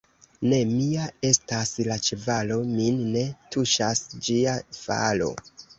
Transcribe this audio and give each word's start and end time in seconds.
Ne 0.51 0.59
mia 0.69 1.03
estas 1.29 1.73
la 1.89 1.99
ĉevalo, 2.09 2.59
min 2.73 3.01
ne 3.13 3.25
tuŝas 3.53 4.05
ĝia 4.31 4.61
falo. 4.85 5.35